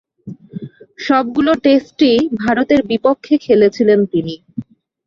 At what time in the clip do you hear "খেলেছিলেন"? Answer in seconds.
3.45-3.99